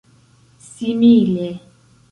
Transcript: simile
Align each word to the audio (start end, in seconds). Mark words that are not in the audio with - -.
simile 0.79 1.47